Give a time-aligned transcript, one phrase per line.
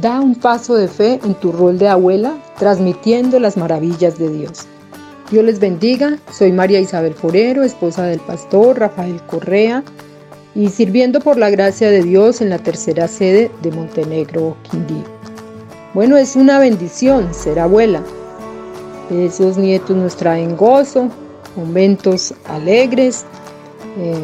[0.00, 4.66] Da un paso de fe en tu rol de abuela, transmitiendo las maravillas de Dios.
[5.30, 6.16] Dios les bendiga.
[6.32, 9.84] Soy María Isabel Forero, esposa del pastor Rafael Correa
[10.54, 15.04] y sirviendo por la gracia de Dios en la tercera sede de Montenegro, Quindío.
[15.92, 18.02] Bueno, es una bendición ser abuela.
[19.10, 21.08] Esos nietos nos traen gozo,
[21.56, 23.26] momentos alegres,
[23.98, 24.14] eh,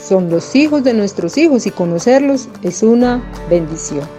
[0.00, 4.15] son los hijos de nuestros hijos y conocerlos es una bendición.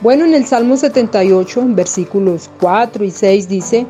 [0.00, 3.84] Bueno, en el Salmo 78, versículos 4 y 6 dice,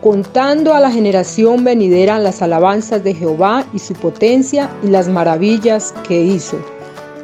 [0.00, 5.92] contando a la generación venidera las alabanzas de Jehová y su potencia y las maravillas
[6.06, 6.58] que hizo,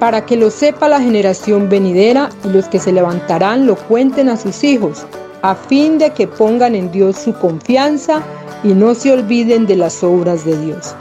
[0.00, 4.36] para que lo sepa la generación venidera y los que se levantarán lo cuenten a
[4.36, 5.06] sus hijos,
[5.42, 8.20] a fin de que pongan en Dios su confianza
[8.64, 10.96] y no se olviden de las obras de Dios.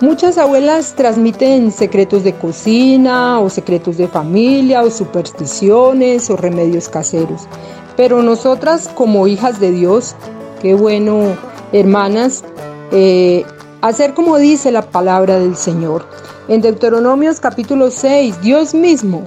[0.00, 7.48] Muchas abuelas transmiten secretos de cocina o secretos de familia o supersticiones o remedios caseros.
[7.96, 10.14] Pero nosotras como hijas de Dios,
[10.62, 11.36] qué bueno,
[11.72, 12.44] hermanas,
[12.92, 13.44] eh,
[13.80, 16.06] hacer como dice la palabra del Señor.
[16.46, 19.26] En Deuteronomios capítulo 6, Dios mismo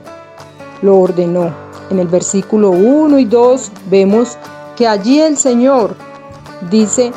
[0.82, 1.54] lo ordenó.
[1.90, 4.38] En el versículo 1 y 2 vemos
[4.78, 5.96] que allí el Señor
[6.70, 7.12] dice,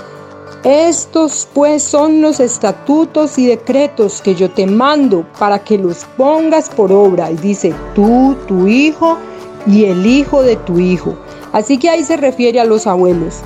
[0.65, 6.71] estos pues son los estatutos y decretos que yo te mando para que los pongas
[6.71, 7.31] por obra.
[7.31, 9.19] Y dice, tú, tu hijo
[9.67, 11.17] y el hijo de tu hijo.
[11.53, 13.41] Así que ahí se refiere a los abuelos.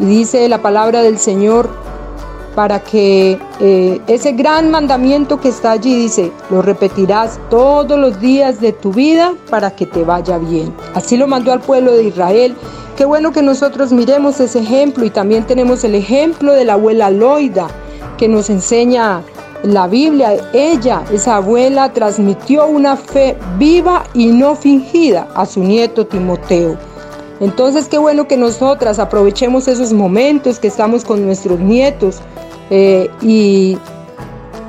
[0.00, 1.70] Y dice la palabra del Señor
[2.54, 8.60] para que eh, ese gran mandamiento que está allí dice, lo repetirás todos los días
[8.60, 10.74] de tu vida para que te vaya bien.
[10.94, 12.56] Así lo mandó al pueblo de Israel
[12.98, 17.10] Qué bueno que nosotros miremos ese ejemplo y también tenemos el ejemplo de la abuela
[17.10, 17.68] Loida
[18.16, 19.22] que nos enseña
[19.62, 20.36] la Biblia.
[20.52, 26.76] Ella, esa abuela, transmitió una fe viva y no fingida a su nieto Timoteo.
[27.38, 32.16] Entonces, qué bueno que nosotras aprovechemos esos momentos que estamos con nuestros nietos
[32.68, 33.78] eh, y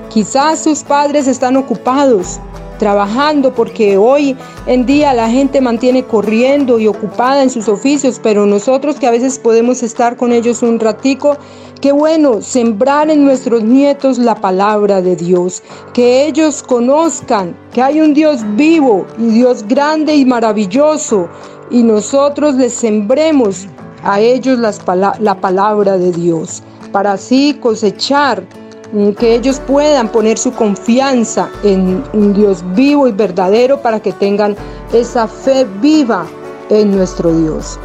[0.10, 2.40] quizás sus padres están ocupados
[2.80, 4.36] trabajando porque hoy
[4.66, 9.12] en día la gente mantiene corriendo y ocupada en sus oficios, pero nosotros que a
[9.12, 11.38] veces podemos estar con ellos un ratico,
[11.82, 15.62] qué bueno sembrar en nuestros nietos la palabra de Dios,
[15.94, 21.30] que ellos conozcan que hay un Dios vivo y Dios grande y maravilloso
[21.70, 23.68] y nosotros les sembremos
[24.04, 28.44] a ellos la palabra de Dios para así cosechar
[29.18, 34.56] que ellos puedan poner su confianza en un Dios vivo y verdadero para que tengan
[34.94, 36.26] esa fe viva
[36.70, 37.80] en nuestro Dios.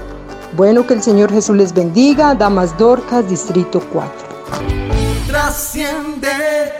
[0.56, 2.34] Bueno, que el Señor Jesús les bendiga.
[2.34, 4.12] Damas Dorcas, Distrito 4.